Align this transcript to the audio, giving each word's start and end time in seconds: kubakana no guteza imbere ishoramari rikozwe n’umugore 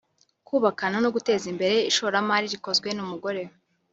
kubakana 0.47 0.97
no 1.03 1.09
guteza 1.15 1.45
imbere 1.53 1.75
ishoramari 1.89 2.45
rikozwe 2.53 2.89
n’umugore 2.93 3.41